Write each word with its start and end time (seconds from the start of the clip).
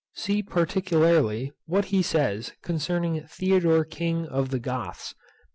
See 0.15 0.41
particularly 0.41 1.51
what 1.67 1.85
he 1.93 2.01
says 2.01 2.53
concerning 2.63 3.21
Theodore 3.21 3.85
king 3.85 4.25
of 4.25 4.49
the 4.49 4.57
Goths, 4.59 5.13
p. 5.13 5.19